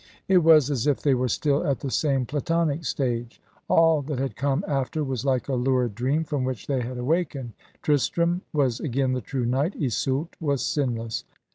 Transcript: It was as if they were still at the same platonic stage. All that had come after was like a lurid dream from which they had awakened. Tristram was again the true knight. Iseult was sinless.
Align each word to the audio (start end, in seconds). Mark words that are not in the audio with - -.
It 0.27 0.39
was 0.39 0.71
as 0.71 0.87
if 0.87 0.99
they 1.03 1.13
were 1.13 1.27
still 1.27 1.63
at 1.63 1.81
the 1.81 1.91
same 1.91 2.25
platonic 2.25 2.85
stage. 2.85 3.39
All 3.67 4.01
that 4.01 4.17
had 4.17 4.35
come 4.35 4.65
after 4.67 5.03
was 5.03 5.25
like 5.25 5.47
a 5.47 5.53
lurid 5.53 5.93
dream 5.93 6.23
from 6.23 6.43
which 6.43 6.65
they 6.65 6.81
had 6.81 6.97
awakened. 6.97 7.53
Tristram 7.83 8.41
was 8.51 8.79
again 8.79 9.13
the 9.13 9.21
true 9.21 9.45
knight. 9.45 9.75
Iseult 9.79 10.35
was 10.39 10.65
sinless. 10.65 11.23